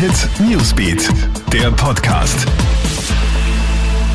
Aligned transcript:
Hit 0.00 0.30
Newsbeat, 0.40 1.10
der 1.52 1.70
Podcast. 1.72 2.46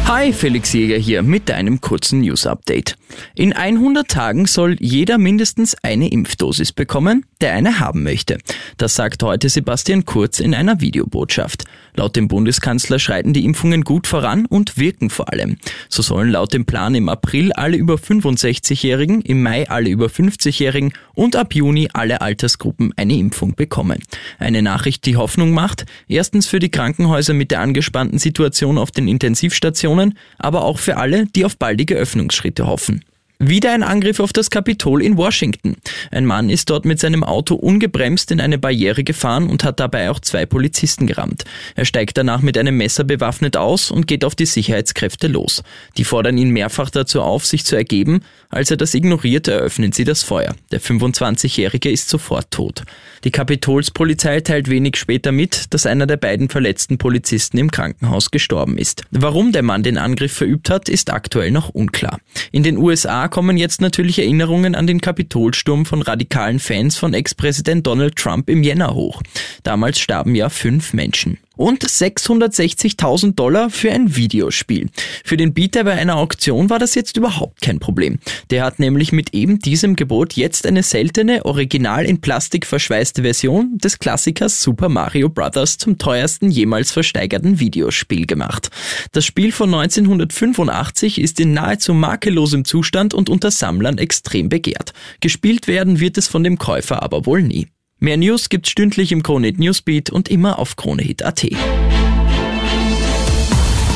Hi, 0.07 0.33
Felix 0.33 0.73
Jäger 0.73 0.97
hier 0.97 1.21
mit 1.21 1.51
einem 1.51 1.79
kurzen 1.79 2.21
News-Update. 2.21 2.97
In 3.35 3.53
100 3.53 4.07
Tagen 4.07 4.47
soll 4.47 4.77
jeder 4.79 5.19
mindestens 5.19 5.75
eine 5.83 6.09
Impfdosis 6.09 6.71
bekommen, 6.71 7.27
der 7.39 7.53
eine 7.53 7.79
haben 7.79 8.01
möchte. 8.01 8.39
Das 8.77 8.95
sagt 8.95 9.21
heute 9.21 9.47
Sebastian 9.47 10.05
Kurz 10.05 10.39
in 10.39 10.55
einer 10.55 10.81
Videobotschaft. 10.81 11.64
Laut 11.95 12.15
dem 12.15 12.27
Bundeskanzler 12.27 12.99
schreiten 12.99 13.31
die 13.31 13.45
Impfungen 13.45 13.83
gut 13.83 14.05
voran 14.07 14.45
und 14.45 14.77
wirken 14.77 15.09
vor 15.09 15.31
allem. 15.31 15.57
So 15.87 16.01
sollen 16.01 16.31
laut 16.31 16.53
dem 16.53 16.65
Plan 16.65 16.93
im 16.93 17.07
April 17.07 17.53
alle 17.53 17.77
über 17.77 17.95
65-Jährigen, 17.95 19.21
im 19.21 19.41
Mai 19.41 19.69
alle 19.69 19.89
über 19.89 20.07
50-Jährigen 20.07 20.93
und 21.13 21.35
ab 21.35 21.55
Juni 21.55 21.89
alle 21.93 22.21
Altersgruppen 22.21 22.93
eine 22.97 23.15
Impfung 23.15 23.55
bekommen. 23.55 23.99
Eine 24.39 24.61
Nachricht, 24.61 25.05
die 25.05 25.15
Hoffnung 25.15 25.51
macht, 25.51 25.85
erstens 26.07 26.47
für 26.47 26.59
die 26.59 26.69
Krankenhäuser 26.69 27.33
mit 27.33 27.51
der 27.51 27.61
angespannten 27.61 28.19
Situation 28.19 28.77
auf 28.77 28.91
den 28.91 29.07
Intensivstationen, 29.07 30.17
aber 30.37 30.63
auch 30.63 30.79
für 30.79 30.97
alle, 30.97 31.27
die 31.27 31.45
auf 31.45 31.57
baldige 31.57 31.95
Öffnungsschritte 31.95 32.67
hoffen. 32.67 33.05
Wieder 33.37 33.73
ein 33.73 33.83
Angriff 33.83 34.21
auf 34.21 34.31
das 34.31 34.49
Kapitol 34.49 35.03
in 35.03 35.17
Washington. 35.17 35.75
Ein 36.09 36.25
Mann 36.25 36.49
ist 36.49 36.69
dort 36.69 36.85
mit 36.85 36.99
seinem 36.99 37.21
Auto 37.21 37.55
ungebremst 37.55 38.31
in 38.31 38.39
eine 38.39 38.57
Barriere 38.57 39.03
gefahren 39.03 39.49
und 39.49 39.65
hat 39.65 39.81
dabei 39.81 40.09
auch 40.09 40.21
zwei 40.21 40.45
Polizisten 40.45 41.05
gerammt. 41.05 41.43
Er 41.75 41.83
steigt 41.83 42.17
danach 42.17 42.41
mit 42.41 42.57
einem 42.57 42.77
Messer 42.77 43.03
bewaffnet 43.03 43.57
aus 43.57 43.91
und 43.91 44.07
geht 44.07 44.23
auf 44.23 44.35
die 44.35 44.45
Sicherheitskräfte 44.45 45.27
los. 45.27 45.63
Die 45.97 46.05
fordern 46.05 46.37
ihn 46.37 46.51
mehrfach 46.51 46.89
dazu 46.89 47.21
auf, 47.21 47.45
sich 47.45 47.65
zu 47.65 47.75
ergeben. 47.75 48.21
Als 48.49 48.71
er 48.71 48.77
das 48.77 48.93
ignoriert, 48.93 49.49
eröffnen 49.49 49.91
sie 49.91 50.05
das 50.05 50.23
Feuer. 50.23 50.55
Der 50.71 50.79
25-Jährige 50.79 51.91
ist 51.91 52.07
sofort 52.07 52.51
tot. 52.51 52.83
Die 53.25 53.31
Kapitolspolizei 53.31 54.39
teilt 54.39 54.69
wenig 54.69 54.95
später 54.95 55.33
mit, 55.33 55.73
dass 55.73 55.85
einer 55.85 56.07
der 56.07 56.17
beiden 56.17 56.47
verletzten 56.47 56.97
Polizisten 56.97 57.57
im 57.57 57.69
Krankenhaus 57.69 58.31
gestorben 58.31 58.77
ist. 58.77 59.03
Warum 59.11 59.51
der 59.51 59.63
Mann 59.63 59.83
den 59.83 59.97
Angriff 59.97 60.31
verübt 60.31 60.69
hat, 60.69 60.87
ist 60.87 61.11
aktuell 61.11 61.51
noch 61.51 61.69
unklar. 61.69 62.19
In 62.51 62.63
den 62.63 62.77
USA 62.77 63.24
kommen 63.27 63.57
jetzt 63.57 63.81
natürlich 63.81 64.19
Erinnerungen 64.19 64.75
an 64.75 64.87
den 64.87 65.01
Kapitolsturm 65.01 65.85
von 65.85 66.01
radikalen 66.01 66.59
Fans 66.59 66.97
von 66.97 67.13
Ex-Präsident 67.13 67.85
Donald 67.85 68.15
Trump 68.15 68.49
im 68.49 68.63
Jänner 68.63 68.93
hoch. 68.93 69.21
Damals 69.63 69.99
starben 69.99 70.35
ja 70.35 70.49
fünf 70.49 70.93
Menschen 70.93 71.37
und 71.55 71.85
660.000 71.85 73.35
Dollar 73.35 73.69
für 73.69 73.91
ein 73.91 74.15
Videospiel. 74.15 74.89
Für 75.23 75.37
den 75.37 75.53
Bieter 75.53 75.83
bei 75.83 75.93
einer 75.93 76.17
Auktion 76.17 76.69
war 76.69 76.79
das 76.79 76.95
jetzt 76.95 77.17
überhaupt 77.17 77.61
kein 77.61 77.79
Problem. 77.79 78.19
Der 78.49 78.63
hat 78.63 78.79
nämlich 78.79 79.11
mit 79.11 79.33
eben 79.33 79.59
diesem 79.59 79.95
Gebot 79.95 80.33
jetzt 80.33 80.65
eine 80.65 80.83
seltene, 80.83 81.45
original 81.45 82.05
in 82.05 82.21
Plastik 82.21 82.65
verschweißte 82.65 83.21
Version 83.21 83.77
des 83.77 83.99
Klassikers 83.99 84.61
Super 84.61 84.89
Mario 84.89 85.29
Bros. 85.29 85.77
zum 85.77 85.97
teuersten 85.97 86.51
jemals 86.51 86.91
versteigerten 86.91 87.59
Videospiel 87.59 88.25
gemacht. 88.25 88.69
Das 89.11 89.25
Spiel 89.25 89.51
von 89.51 89.73
1985 89.73 91.19
ist 91.19 91.39
in 91.39 91.53
nahezu 91.53 91.93
makellosem 91.93 92.65
Zustand 92.65 93.13
und 93.13 93.29
unter 93.29 93.51
Sammlern 93.51 93.97
extrem 93.97 94.49
begehrt. 94.49 94.93
Gespielt 95.19 95.67
werden 95.67 95.99
wird 95.99 96.17
es 96.17 96.27
von 96.27 96.43
dem 96.43 96.57
Käufer 96.57 97.03
aber 97.03 97.25
wohl 97.25 97.41
nie. 97.41 97.67
Mehr 98.05 98.17
News 98.17 98.49
gibt's 98.49 98.69
stündlich 98.69 99.11
im 99.11 99.23
Kronehit 99.23 99.57
Newsbeat 99.57 100.11
und 100.11 100.29
immer 100.29 100.59
auf 100.59 100.75
kronehit.at. 100.75 101.47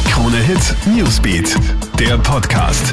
Kronehit 0.09 0.75
Newsbeat, 0.87 1.55
der 1.99 2.17
Podcast. 2.17 2.91